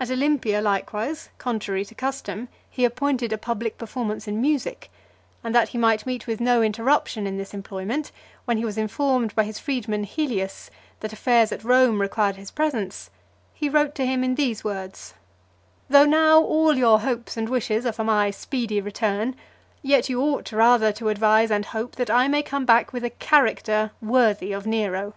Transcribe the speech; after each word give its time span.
At 0.00 0.10
Olympia, 0.10 0.60
likewise, 0.60 1.28
contrary 1.38 1.84
to 1.84 1.94
custom, 1.94 2.48
he 2.68 2.84
appointed 2.84 3.32
a 3.32 3.38
public 3.38 3.78
performance 3.78 4.26
in 4.26 4.42
music: 4.42 4.90
and 5.44 5.54
that 5.54 5.68
he 5.68 5.78
might 5.78 6.04
meet 6.04 6.26
with 6.26 6.40
no 6.40 6.62
interruption 6.62 7.28
in 7.28 7.36
this 7.38 7.54
employment, 7.54 8.10
when 8.44 8.56
he 8.56 8.64
was 8.64 8.76
informed 8.76 9.32
by 9.36 9.44
his 9.44 9.60
freedman 9.60 10.02
Helius, 10.02 10.68
that 10.98 11.12
affairs 11.12 11.52
at 11.52 11.62
Rome 11.62 12.00
required 12.00 12.34
his 12.34 12.50
presence, 12.50 13.08
he 13.54 13.68
wrote 13.68 13.94
to 13.94 14.04
him 14.04 14.24
in 14.24 14.34
these 14.34 14.64
words: 14.64 15.14
"Though 15.88 16.06
now 16.06 16.40
all 16.42 16.76
your 16.76 16.98
hopes 16.98 17.36
and 17.36 17.48
wishes 17.48 17.86
are 17.86 17.92
for 17.92 18.02
my 18.02 18.32
speedy 18.32 18.80
return, 18.80 19.36
yet 19.80 20.08
you 20.08 20.20
ought 20.20 20.50
rather 20.50 20.90
to 20.94 21.08
advise 21.08 21.52
and 21.52 21.66
hope 21.66 21.94
that 21.94 22.10
I 22.10 22.26
may 22.26 22.42
come 22.42 22.64
back 22.66 22.92
with 22.92 23.04
a 23.04 23.10
character 23.10 23.92
worthy 24.00 24.50
of 24.52 24.66
Nero." 24.66 25.14